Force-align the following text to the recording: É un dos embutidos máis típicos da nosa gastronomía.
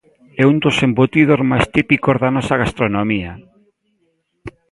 É 0.41 0.43
un 0.51 0.57
dos 0.63 0.75
embutidos 0.87 1.41
máis 1.51 1.65
típicos 1.75 2.15
da 2.21 2.33
nosa 2.35 2.55
gastronomía. 2.61 3.31